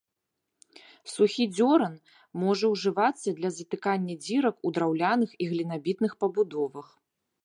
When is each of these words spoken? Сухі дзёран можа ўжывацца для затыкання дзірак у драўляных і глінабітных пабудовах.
Сухі 1.15 1.43
дзёран 1.55 1.95
можа 2.43 2.65
ўжывацца 2.73 3.29
для 3.39 3.49
затыкання 3.57 4.13
дзірак 4.25 4.55
у 4.71 4.71
драўляных 4.79 5.31
і 5.41 5.51
глінабітных 5.53 6.11
пабудовах. 6.25 6.87